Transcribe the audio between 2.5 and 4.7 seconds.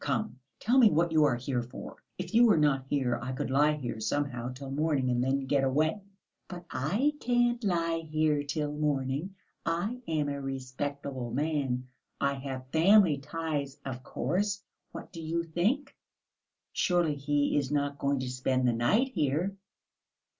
not here I could lie here somehow